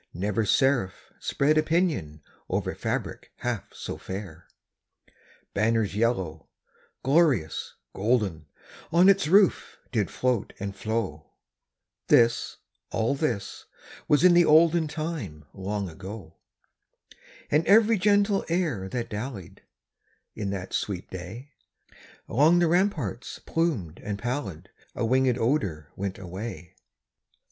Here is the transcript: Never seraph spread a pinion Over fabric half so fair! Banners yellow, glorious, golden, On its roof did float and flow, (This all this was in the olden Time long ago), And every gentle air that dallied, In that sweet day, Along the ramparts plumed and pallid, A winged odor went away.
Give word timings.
Never 0.15 0.45
seraph 0.47 1.11
spread 1.19 1.59
a 1.59 1.61
pinion 1.61 2.23
Over 2.49 2.73
fabric 2.73 3.31
half 3.35 3.71
so 3.71 3.99
fair! 3.99 4.47
Banners 5.53 5.95
yellow, 5.95 6.49
glorious, 7.03 7.75
golden, 7.93 8.47
On 8.91 9.07
its 9.07 9.27
roof 9.27 9.77
did 9.91 10.09
float 10.09 10.53
and 10.59 10.75
flow, 10.75 11.33
(This 12.07 12.57
all 12.89 13.13
this 13.13 13.65
was 14.07 14.23
in 14.23 14.33
the 14.33 14.43
olden 14.43 14.87
Time 14.87 15.45
long 15.53 15.87
ago), 15.87 16.37
And 17.51 17.63
every 17.67 17.99
gentle 17.99 18.43
air 18.49 18.89
that 18.89 19.07
dallied, 19.07 19.61
In 20.33 20.49
that 20.49 20.73
sweet 20.73 21.11
day, 21.11 21.51
Along 22.27 22.57
the 22.57 22.65
ramparts 22.67 23.37
plumed 23.37 23.99
and 24.03 24.17
pallid, 24.17 24.71
A 24.95 25.05
winged 25.05 25.37
odor 25.37 25.91
went 25.95 26.17
away. 26.17 26.73